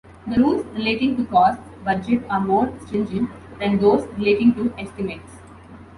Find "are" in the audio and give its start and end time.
2.27-2.39